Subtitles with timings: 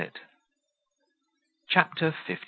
[1.67, 2.39] CHAPTER LII.